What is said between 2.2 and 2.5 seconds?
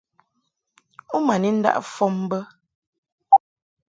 bə.